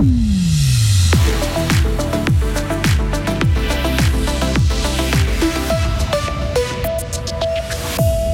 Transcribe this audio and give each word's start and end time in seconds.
Mm-hmm. 0.00 0.27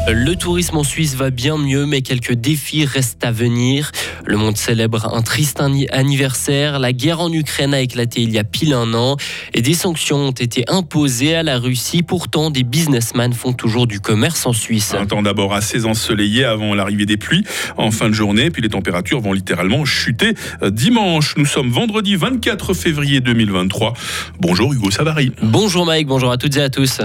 Le 0.06 0.34
tourisme 0.34 0.76
en 0.76 0.84
Suisse 0.84 1.14
va 1.14 1.30
bien 1.30 1.56
mieux, 1.56 1.86
mais 1.86 2.02
quelques 2.02 2.34
défis 2.34 2.84
restent 2.84 3.24
à 3.24 3.32
venir. 3.32 3.90
Le 4.26 4.36
monde 4.36 4.56
célèbre 4.56 5.14
un 5.14 5.22
triste 5.22 5.62
anniversaire. 5.90 6.78
La 6.78 6.92
guerre 6.92 7.20
en 7.20 7.32
Ukraine 7.32 7.72
a 7.72 7.80
éclaté 7.80 8.20
il 8.20 8.30
y 8.30 8.38
a 8.38 8.44
pile 8.44 8.74
un 8.74 8.92
an 8.92 9.16
et 9.54 9.62
des 9.62 9.72
sanctions 9.72 10.18
ont 10.18 10.30
été 10.30 10.64
imposées 10.68 11.34
à 11.34 11.42
la 11.42 11.58
Russie. 11.58 12.02
Pourtant, 12.02 12.50
des 12.50 12.64
businessmen 12.64 13.32
font 13.32 13.54
toujours 13.54 13.86
du 13.86 14.00
commerce 14.00 14.44
en 14.44 14.52
Suisse. 14.52 14.94
Un 14.94 15.06
temps 15.06 15.22
d'abord 15.22 15.54
assez 15.54 15.86
ensoleillé 15.86 16.44
avant 16.44 16.74
l'arrivée 16.74 17.06
des 17.06 17.16
pluies 17.16 17.44
en 17.78 17.90
fin 17.90 18.08
de 18.08 18.14
journée, 18.14 18.50
puis 18.50 18.60
les 18.60 18.68
températures 18.68 19.20
vont 19.20 19.32
littéralement 19.32 19.86
chuter. 19.86 20.34
Dimanche, 20.62 21.34
nous 21.38 21.46
sommes 21.46 21.70
vendredi 21.70 22.16
24 22.16 22.74
février 22.74 23.20
2023. 23.20 23.94
Bonjour 24.38 24.72
Hugo 24.72 24.90
Savary. 24.90 25.32
Bonjour 25.42 25.86
Mike, 25.86 26.06
bonjour 26.06 26.30
à 26.30 26.36
toutes 26.36 26.56
et 26.56 26.62
à 26.62 26.68
tous. 26.68 27.00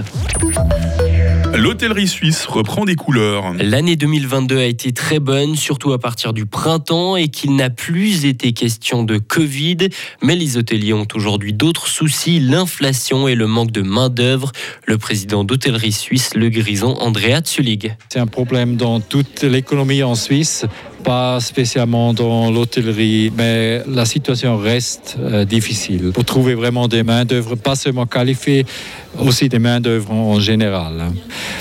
L'hôtellerie 1.60 2.08
suisse 2.08 2.46
reprend 2.46 2.86
des 2.86 2.94
couleurs. 2.94 3.52
L'année 3.60 3.94
2022 3.94 4.56
a 4.56 4.64
été 4.64 4.92
très 4.92 5.18
bonne, 5.18 5.56
surtout 5.56 5.92
à 5.92 5.98
partir 5.98 6.32
du 6.32 6.46
printemps, 6.46 7.16
et 7.16 7.28
qu'il 7.28 7.54
n'a 7.54 7.68
plus 7.68 8.24
été 8.24 8.54
question 8.54 9.02
de 9.02 9.18
Covid. 9.18 9.76
Mais 10.22 10.36
les 10.36 10.56
hôteliers 10.56 10.94
ont 10.94 11.06
aujourd'hui 11.14 11.52
d'autres 11.52 11.86
soucis, 11.86 12.40
l'inflation 12.40 13.28
et 13.28 13.34
le 13.34 13.46
manque 13.46 13.72
de 13.72 13.82
main-d'œuvre. 13.82 14.52
Le 14.86 14.96
président 14.96 15.44
d'hôtellerie 15.44 15.92
suisse, 15.92 16.34
le 16.34 16.48
grison 16.48 16.94
Andrea 16.98 17.42
Tsulig. 17.42 17.94
C'est 18.08 18.20
un 18.20 18.26
problème 18.26 18.76
dans 18.76 18.98
toute 19.00 19.42
l'économie 19.42 20.02
en 20.02 20.14
Suisse 20.14 20.64
pas 21.10 21.40
spécialement 21.40 22.14
dans 22.14 22.52
l'hôtellerie, 22.52 23.32
mais 23.36 23.82
la 23.88 24.04
situation 24.04 24.56
reste 24.56 25.16
euh, 25.18 25.44
difficile 25.44 26.12
pour 26.14 26.24
trouver 26.24 26.54
vraiment 26.54 26.86
des 26.86 27.02
main-d'œuvre, 27.02 27.56
pas 27.56 27.74
seulement 27.74 28.06
qualifiées, 28.06 28.64
aussi 29.18 29.48
des 29.48 29.58
main-d'œuvre 29.58 30.12
en, 30.12 30.38
général. 30.38 31.10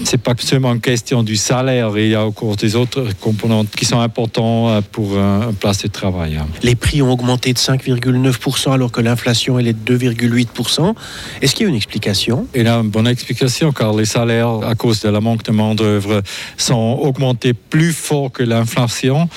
C'est 0.03 0.21
pas 0.21 0.35
seulement 0.37 0.71
une 0.73 0.81
question 0.81 1.23
du 1.23 1.35
salaire, 1.35 1.97
il 1.97 2.09
y 2.09 2.15
a 2.15 2.23
encore 2.23 2.57
des 2.57 2.75
autres 2.75 3.07
composantes 3.19 3.71
qui 3.71 3.85
sont 3.85 3.99
importantes 3.99 4.69
euh, 4.69 4.81
pour 4.91 5.17
un, 5.17 5.51
place 5.59 5.81
de 5.81 5.87
travail. 5.87 6.39
Les 6.61 6.75
prix 6.75 7.01
ont 7.01 7.11
augmenté 7.11 7.51
de 7.51 7.57
5,9% 7.57 8.71
alors 8.71 8.91
que 8.91 9.01
l'inflation 9.01 9.57
elle 9.57 9.69
est 9.69 9.83
de 9.83 9.97
2,8%. 9.97 10.93
Est-ce 11.41 11.55
qu'il 11.55 11.63
y 11.63 11.65
a 11.65 11.69
une 11.69 11.75
explication? 11.75 12.45
Il 12.53 12.65
y 12.65 12.67
a 12.67 12.75
une 12.75 12.89
bonne 12.89 13.07
explication 13.07 13.71
car 13.71 13.95
les 13.95 14.05
salaires, 14.05 14.59
à 14.63 14.75
cause 14.75 15.01
de 15.01 15.09
la 15.09 15.21
manque 15.21 15.41
de 15.41 15.51
main-d'œuvre, 15.51 16.21
sont 16.55 16.99
augmentés 17.01 17.53
plus 17.53 17.93
fort 17.93 18.31
que 18.31 18.43
l'inflation. 18.43 19.27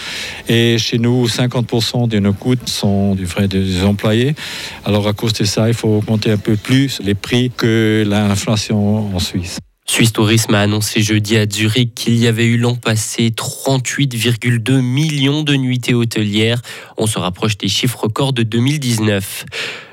Et 0.48 0.78
chez 0.78 0.98
nous, 0.98 1.26
50% 1.26 2.08
de 2.08 2.18
nos 2.18 2.32
coûts 2.32 2.54
sont 2.66 3.14
du 3.14 3.26
frais 3.26 3.48
des 3.48 3.84
employés. 3.84 4.34
Alors 4.84 5.06
à 5.08 5.12
cause 5.12 5.32
de 5.34 5.44
ça, 5.44 5.68
il 5.68 5.74
faut 5.74 5.88
augmenter 5.88 6.30
un 6.30 6.38
peu 6.38 6.56
plus 6.56 7.00
les 7.02 7.14
prix 7.14 7.50
que 7.56 8.04
l'inflation 8.06 9.14
en 9.14 9.18
Suisse. 9.18 9.58
Suisse 9.84 10.12
Tourisme 10.12 10.54
a 10.54 10.60
annoncé 10.60 11.02
jeudi 11.02 11.36
à 11.36 11.44
Zurich 11.46 11.92
qu'il 11.94 12.16
y 12.16 12.26
avait 12.26 12.46
eu 12.46 12.56
l'an 12.56 12.76
passé 12.76 13.28
38,2 13.28 14.80
millions 14.80 15.42
de 15.42 15.54
nuitées 15.54 15.92
hôtelières. 15.92 16.62
On 16.96 17.06
se 17.06 17.18
rapproche 17.18 17.58
des 17.58 17.68
chiffres 17.68 18.04
records 18.04 18.32
de 18.32 18.42
2019. 18.42 19.44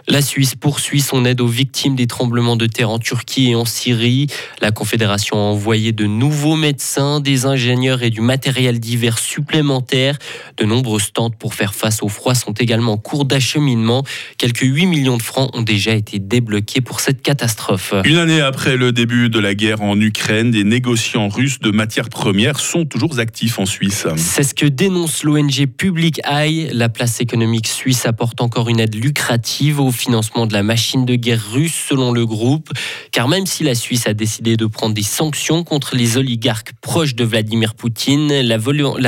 La 0.10 0.24
Suisse 0.24 0.56
poursuit 0.56 1.02
son 1.02 1.24
aide 1.24 1.40
aux 1.40 1.48
victimes 1.48 1.96
des 1.96 2.08
tremblements 2.08 2.56
de 2.56 2.66
terre 2.66 2.90
en 2.90 2.98
Turquie 2.98 3.52
et 3.52 3.56
en 3.56 3.66
Syrie. 3.66 4.26
La 4.60 4.72
Confédération 4.72 5.36
a 5.36 5.42
envoyé 5.42 5.92
de 5.92 6.08
nouveaux 6.08 6.56
médecins, 6.56 7.20
des 7.20 7.46
ingénieurs 7.46 8.02
et 8.02 8.10
du 8.10 8.20
matériel 8.20 8.80
divers 8.80 9.20
supplémentaires. 9.20 10.18
De 10.58 10.66
nombreuses 10.66 11.14
tentes 11.14 11.36
pour 11.38 11.54
faire 11.54 11.76
face 11.76 12.02
au 12.02 12.08
froid 12.08 12.34
sont 12.34 12.54
également 12.54 12.94
en 12.94 12.98
cours 12.98 13.26
d'acheminement. 13.26 14.04
Quelques 14.40 14.62
8 14.62 14.88
millions 14.88 15.18
de 15.18 15.22
francs 15.22 15.52
ont 15.54 15.62
déjà 15.62 15.94
été 15.94 16.18
débloqués 16.18 16.82
pour 16.82 17.02
cette 17.02 17.22
catastrophe. 17.22 17.94
Une 18.04 18.18
année 18.18 18.42
après 18.42 18.78
le 18.78 18.92
début 18.92 19.30
de 19.30 19.38
la 19.38 19.54
guerre 19.54 19.84
en 19.84 20.00
Ukraine, 20.02 20.50
des 20.50 20.64
négociants 20.64 21.30
russes 21.30 21.60
de 21.60 21.70
matières 21.70 22.10
premières 22.10 22.60
sont 22.60 22.86
toujours 22.86 23.20
actifs 23.20 23.60
en 23.60 23.68
Suisse. 23.68 24.08
C'est 24.16 24.42
ce 24.42 24.56
que 24.56 24.66
dénonce 24.66 25.24
l'ONG 25.24 25.68
Public 25.68 26.20
Eye. 26.26 26.70
La 26.74 26.90
place 26.90 27.22
économique 27.22 27.68
suisse 27.68 28.08
apporte 28.08 28.42
encore 28.42 28.70
une 28.70 28.80
aide 28.80 28.96
lucrative 28.96 29.80
aux 29.80 29.92
financement 30.00 30.46
de 30.46 30.54
la 30.54 30.64
machine 30.64 31.06
de 31.06 31.16
guerre 31.16 31.44
russe 31.52 31.86
selon 31.90 32.12
le 32.12 32.26
groupe. 32.26 32.70
Car 33.12 33.28
même 33.28 33.46
si 33.46 33.64
la 33.64 33.76
Suisse 33.76 34.08
a 34.08 34.14
décidé 34.14 34.58
de 34.58 34.66
prendre 34.66 34.96
des 34.96 35.04
sanctions 35.04 35.64
contre 35.64 35.96
les 35.96 36.18
oligarques 36.18 36.72
proches 36.82 37.16
de 37.16 37.24
Vladimir 37.24 37.76
Poutine, 37.76 38.42
la, 38.42 38.58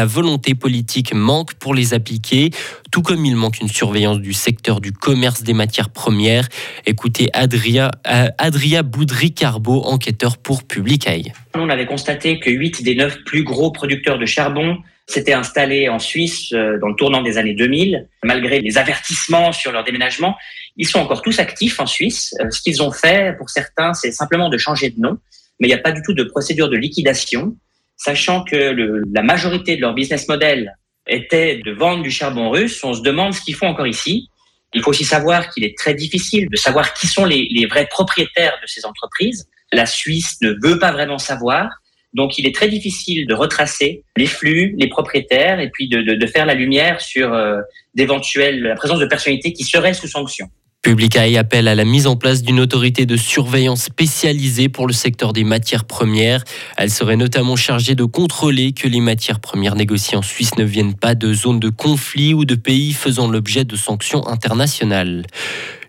volonté 0.06 0.56
politique 0.56 1.14
manque 1.14 1.54
pour 1.56 1.74
les 1.74 1.94
appliquer, 1.94 2.52
tout 2.92 3.02
comme 3.02 3.26
il 3.26 3.36
manque 3.36 3.60
une 3.62 3.70
surveillance 3.70 4.20
du 4.20 4.34
secteur 4.34 4.82
du 4.82 4.92
commerce 4.92 5.44
des 5.44 5.54
matières 5.54 5.90
premières. 5.90 6.48
Écoutez 6.86 7.30
Adria, 7.34 7.92
euh, 8.08 8.28
Adria 8.38 8.84
Boudry-Carbo, 8.84 9.84
enquêteur 9.86 10.38
pour 10.38 10.64
Public 10.64 11.08
Eye. 11.08 11.32
On 11.56 11.70
avait 11.70 11.86
constaté 11.86 12.40
que 12.40 12.50
8 12.50 12.84
des 12.84 12.96
9 12.96 13.24
plus 13.26 13.44
gros 13.44 13.72
producteurs 13.72 14.20
de 14.20 14.26
charbon 14.26 14.78
s'étaient 15.12 15.34
installés 15.34 15.90
en 15.90 16.00
Suisse 16.00 16.52
euh, 16.54 16.80
dans 16.80 16.88
le 16.88 16.96
tournant 16.96 17.22
des 17.22 17.38
années 17.38 17.54
2000. 17.54 18.08
Malgré 18.24 18.62
les 18.62 18.78
avertissements 18.78 19.52
sur 19.52 19.72
leur 19.72 19.84
déménagement, 19.84 20.36
ils 20.78 20.88
sont 20.88 21.00
encore 21.00 21.22
tous 21.22 21.40
actifs 21.40 21.80
en 21.80 21.86
Suisse. 21.86 22.34
Euh, 22.42 22.50
ce 22.50 22.62
qu'ils 22.62 22.82
ont 22.82 22.92
fait, 22.92 23.36
pour 23.38 23.50
certains, 23.50 23.94
c'est 23.94 24.12
simplement 24.12 24.50
de 24.50 24.58
changer 24.58 24.90
de 24.90 25.00
nom, 25.00 25.18
mais 25.60 25.68
il 25.68 25.72
n'y 25.72 25.80
a 25.80 25.82
pas 25.82 25.92
du 25.92 26.02
tout 26.02 26.14
de 26.14 26.24
procédure 26.24 26.70
de 26.70 26.78
liquidation, 26.78 27.56
sachant 27.98 28.44
que 28.44 28.56
le, 28.56 29.04
la 29.14 29.22
majorité 29.22 29.76
de 29.76 29.82
leur 29.82 29.94
business 29.94 30.28
model 30.28 30.74
était 31.08 31.62
de 31.64 31.72
vendre 31.72 32.04
du 32.04 32.12
charbon 32.12 32.50
russe. 32.50 32.84
On 32.84 32.94
se 32.94 33.02
demande 33.02 33.34
ce 33.34 33.42
qu'ils 33.42 33.56
font 33.56 33.68
encore 33.68 33.88
ici. 33.88 34.30
Il 34.74 34.82
faut 34.82 34.92
aussi 34.92 35.04
savoir 35.04 35.50
qu'il 35.50 35.66
est 35.66 35.78
très 35.78 35.94
difficile 35.94 36.48
de 36.50 36.56
savoir 36.56 36.94
qui 36.94 37.08
sont 37.08 37.26
les, 37.26 37.48
les 37.52 37.66
vrais 37.66 37.88
propriétaires 37.88 38.58
de 38.62 38.68
ces 38.68 38.86
entreprises. 38.86 39.48
La 39.74 39.86
Suisse 39.86 40.38
ne 40.42 40.54
veut 40.64 40.80
pas 40.80 40.92
vraiment 40.92 41.18
savoir. 41.18 41.81
Donc, 42.14 42.38
il 42.38 42.46
est 42.46 42.54
très 42.54 42.68
difficile 42.68 43.26
de 43.26 43.34
retracer 43.34 44.04
les 44.18 44.26
flux, 44.26 44.76
les 44.78 44.88
propriétaires, 44.88 45.60
et 45.60 45.70
puis 45.70 45.88
de, 45.88 46.02
de, 46.02 46.28
faire 46.28 46.46
la 46.46 46.54
lumière 46.54 47.00
sur 47.00 47.34
euh, 47.34 47.62
d'éventuelles 47.94 48.62
la 48.62 48.76
présence 48.76 49.00
de 49.00 49.06
personnalités 49.06 49.54
qui 49.54 49.64
seraient 49.64 49.94
sous 49.94 50.08
sanction. 50.08 50.50
Publicae 50.82 51.38
appelle 51.38 51.68
à 51.68 51.76
la 51.76 51.86
mise 51.86 52.08
en 52.08 52.16
place 52.16 52.42
d'une 52.42 52.60
autorité 52.60 53.06
de 53.06 53.16
surveillance 53.16 53.84
spécialisée 53.84 54.68
pour 54.68 54.88
le 54.88 54.94
secteur 54.94 55.32
des 55.32 55.44
matières 55.44 55.86
premières. 55.86 56.44
Elle 56.76 56.90
serait 56.90 57.18
notamment 57.18 57.56
chargée 57.56 57.94
de 57.94 58.04
contrôler 58.04 58.72
que 58.72 58.88
les 58.88 59.00
matières 59.00 59.40
premières 59.40 59.76
négociées 59.76 60.18
en 60.18 60.24
Suisse 60.24 60.58
ne 60.58 60.64
viennent 60.64 60.96
pas 60.96 61.14
de 61.14 61.34
zones 61.34 61.60
de 61.60 61.70
conflit 61.70 62.34
ou 62.34 62.46
de 62.46 62.56
pays 62.56 62.94
faisant 62.94 63.30
l'objet 63.30 63.64
de 63.64 63.76
sanctions 63.76 64.28
internationales. 64.28 65.28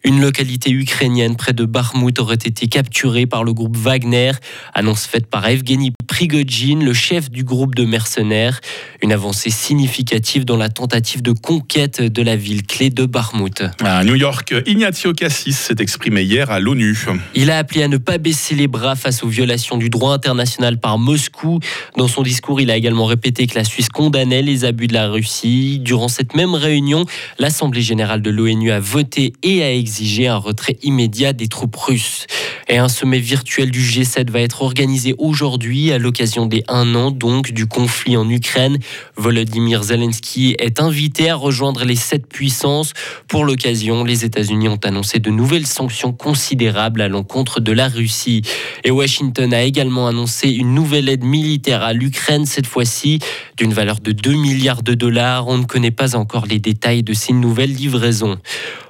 Une 0.04 0.20
localité 0.20 0.70
ukrainienne 0.72 1.36
près 1.36 1.52
de 1.52 1.64
Bakhmut 1.64 2.18
aurait 2.18 2.34
été 2.34 2.66
capturée 2.66 3.26
par 3.26 3.44
le 3.44 3.52
groupe 3.52 3.76
Wagner, 3.76 4.32
annonce 4.74 5.06
faite 5.06 5.26
par 5.26 5.46
Evgeny 5.46 5.92
Prigogine, 6.08 6.84
le 6.84 6.92
chef 6.92 7.30
du 7.30 7.44
groupe 7.44 7.76
de 7.76 7.84
mercenaires. 7.84 8.60
Une 9.00 9.12
avancée 9.12 9.50
significative 9.50 10.44
dans 10.44 10.56
la 10.56 10.70
tentative 10.70 11.22
de 11.22 11.30
conquête 11.30 12.02
de 12.02 12.22
la 12.22 12.34
ville 12.34 12.66
clé 12.66 12.90
de 12.90 13.06
Bakhmut. 13.06 13.62
À 13.84 14.02
New 14.02 14.16
York, 14.16 14.52
Ignazio 14.66 15.12
Cassis 15.12 15.56
s'est 15.56 15.76
exprimé 15.78 16.22
hier 16.22 16.50
à 16.50 16.58
l'ONU. 16.58 16.98
Il 17.36 17.50
a 17.50 17.58
appelé 17.58 17.84
à 17.84 17.88
ne 17.88 17.96
pas 17.96 18.18
baisser 18.18 18.56
les 18.56 18.66
bras 18.66 18.96
face 18.96 19.22
aux 19.22 19.28
violations 19.28 19.76
du 19.76 19.88
droit 19.88 20.12
international 20.12 20.80
par 20.80 20.98
Moscou. 20.98 21.60
Dans 21.96 22.08
son 22.08 22.22
discours, 22.22 22.60
il 22.60 22.72
a 22.72 22.76
également 22.76 23.04
répété 23.04 23.46
que 23.46 23.54
la 23.54 23.64
Suisse 23.64 23.88
condamnait 23.88 24.42
les 24.42 24.64
abus 24.64 24.88
de 24.88 24.94
la 24.94 25.08
Russie. 25.08 25.78
Durant 25.78 26.08
cette 26.08 26.34
même 26.34 26.54
réunion, 26.54 27.04
l'Assemblée 27.38 27.82
générale 27.82 28.20
de 28.20 28.30
l'ONU 28.30 28.72
a 28.72 28.80
voté 28.80 29.32
et 29.44 29.62
a 29.62 29.72
exigé 29.72 29.91
exiger 29.92 30.26
un 30.26 30.38
retrait 30.38 30.78
immédiat 30.82 31.34
des 31.34 31.48
troupes 31.48 31.76
russes. 31.76 32.26
Et 32.66 32.78
un 32.78 32.88
sommet 32.88 33.18
virtuel 33.18 33.70
du 33.70 33.82
G7 33.82 34.30
va 34.30 34.40
être 34.40 34.62
organisé 34.62 35.14
aujourd'hui 35.18 35.92
à 35.92 35.98
l'occasion 35.98 36.46
des 36.46 36.64
un 36.68 36.94
an 36.94 37.10
donc 37.10 37.52
du 37.52 37.66
conflit 37.66 38.16
en 38.16 38.26
Ukraine. 38.30 38.78
Volodymyr 39.16 39.82
Zelensky 39.82 40.56
est 40.58 40.80
invité 40.80 41.28
à 41.28 41.34
rejoindre 41.34 41.84
les 41.84 41.96
sept 41.96 42.26
puissances. 42.26 42.94
Pour 43.28 43.44
l'occasion, 43.44 44.04
les 44.04 44.24
États-Unis 44.24 44.68
ont 44.68 44.80
annoncé 44.82 45.18
de 45.18 45.30
nouvelles 45.30 45.66
sanctions 45.66 46.14
considérables 46.14 47.02
à 47.02 47.08
l'encontre 47.08 47.60
de 47.60 47.72
la 47.72 47.88
Russie. 47.88 48.40
Et 48.84 48.90
Washington 48.90 49.52
a 49.52 49.62
également 49.62 50.06
annoncé 50.06 50.48
une 50.48 50.74
nouvelle 50.74 51.10
aide 51.10 51.24
militaire 51.24 51.82
à 51.82 51.92
l'Ukraine, 51.92 52.46
cette 52.46 52.66
fois-ci 52.66 53.18
d'une 53.58 53.74
valeur 53.74 54.00
de 54.00 54.12
2 54.12 54.32
milliards 54.32 54.82
de 54.82 54.94
dollars. 54.94 55.48
On 55.48 55.58
ne 55.58 55.64
connaît 55.64 55.90
pas 55.90 56.16
encore 56.16 56.46
les 56.46 56.60
détails 56.60 57.02
de 57.02 57.12
ces 57.12 57.34
nouvelles 57.34 57.74
livraisons. 57.74 58.38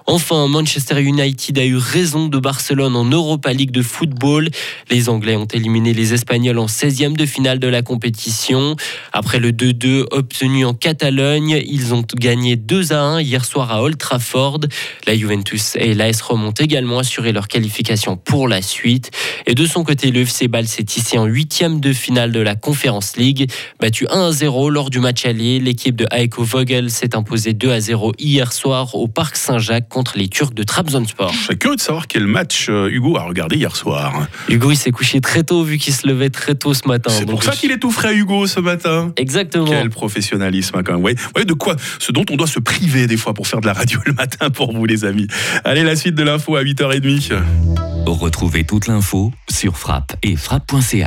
Enfin, 0.07 0.49
Manchester 0.49 1.01
United 1.01 1.59
a 1.59 1.65
eu 1.65 1.77
raison 1.77 2.27
de 2.27 2.39
Barcelone 2.39 2.97
en 2.97 3.05
Europa 3.05 3.53
League 3.53 3.71
de 3.71 3.83
football. 3.83 4.49
Les 4.91 5.09
Anglais 5.09 5.37
ont 5.37 5.47
éliminé 5.47 5.95
les 5.95 6.13
Espagnols 6.13 6.59
en 6.59 6.67
16e 6.67 7.17
de 7.17 7.25
finale 7.25 7.61
de 7.61 7.69
la 7.69 7.83
compétition. 7.83 8.77
Après 9.13 9.39
le 9.39 9.53
2-2 9.53 10.07
obtenu 10.11 10.65
en 10.65 10.75
Catalogne, 10.75 11.63
ils 11.67 11.95
ont 11.95 12.05
gagné 12.17 12.57
2 12.57 12.93
1 12.93 13.21
hier 13.21 13.45
soir 13.45 13.71
à 13.71 13.83
Old 13.83 13.97
Trafford. 13.97 14.61
La 15.07 15.17
Juventus 15.17 15.77
et 15.77 15.95
l'AS 15.95 16.21
Rome 16.21 16.45
ont 16.45 16.51
également 16.53 16.99
assuré 16.99 17.33
leur 17.33 17.47
qualification 17.47 18.17
pour 18.17 18.49
la 18.49 18.61
suite. 18.61 19.11
Et 19.47 19.55
de 19.55 19.67
son 19.67 19.85
côté, 19.85 20.11
le 20.11 20.23
FC 20.23 20.49
s'est 20.65 20.87
ici 20.97 21.17
en 21.17 21.29
8e 21.29 21.79
de 21.79 21.93
finale 21.93 22.33
de 22.33 22.41
la 22.41 22.57
Conference 22.57 23.17
League. 23.17 23.51
Battu 23.79 24.07
1 24.09 24.33
0 24.33 24.71
lors 24.71 24.91
du 24.91 24.99
match 24.99 25.27
aller, 25.27 25.61
l'équipe 25.61 25.95
de 25.95 26.07
Heiko 26.11 26.43
Vogel 26.43 26.91
s'est 26.91 27.15
imposée 27.15 27.53
2 27.53 27.79
0 27.79 28.13
hier 28.19 28.53
soir 28.53 28.95
au 28.95 29.07
Parc 29.07 29.37
Saint-Jacques 29.37 29.92
contre 29.93 30.17
les 30.17 30.29
Turcs 30.29 30.55
de 30.55 30.63
Trabzonspor. 30.63 31.33
Je 31.33 31.39
serais 31.39 31.57
curieux 31.57 31.77
de 31.77 31.81
savoir 31.81 32.07
quel 32.07 32.27
match 32.27 32.67
euh, 32.69 32.89
Hugo 32.91 33.17
a 33.17 33.23
regardé 33.23 33.57
hier 33.57 33.77
soir. 33.77 34.27
Hugo, 34.49 34.71
il 34.71 34.77
s'est 34.77 34.91
couché 34.91 35.21
très 35.21 35.45
tôt 35.45 35.63
vu 35.63 35.79
qu'il 35.79 35.93
se 35.93 36.07
levait 36.07 36.31
très 36.31 36.55
tôt 36.55 36.75
ce 36.75 36.89
matin. 36.89 37.11
C'est 37.11 37.27
pour 37.27 37.43
ça 37.43 37.53
qu'il 37.53 37.71
est 37.71 37.79
tout 37.79 37.91
frais, 37.91 38.17
Hugo, 38.17 38.47
ce 38.47 38.59
matin. 38.59 39.13
Exactement. 39.17 39.67
Quel 39.67 39.91
professionnalisme, 39.91 40.77
hein, 40.77 40.83
quand 40.83 40.95
même. 40.95 41.03
Ouais, 41.03 41.15
ouais, 41.37 41.45
de 41.45 41.53
quoi 41.53 41.77
Ce 41.99 42.11
dont 42.11 42.25
on 42.31 42.37
doit 42.37 42.47
se 42.47 42.59
priver 42.59 43.07
des 43.07 43.17
fois 43.19 43.35
pour 43.35 43.47
faire 43.47 43.61
de 43.61 43.67
la 43.67 43.75
radio 43.75 44.01
le 44.07 44.15
matin 44.15 44.51
pour 44.51 44.73
vous, 44.73 44.87
les 44.87 45.05
amis. 45.05 45.27
Allez, 45.65 45.85
la 45.85 45.95
suite 45.95 46.15
de 46.15 46.23
l'info 46.23 46.57
à 46.57 46.65
8h30. 46.65 47.35
Retrouvez 48.07 48.65
toute 48.65 48.87
l'info 48.87 49.33
sur 49.51 49.77
frappe 49.77 50.17
et 50.23 50.37
frappe.ch. 50.37 50.93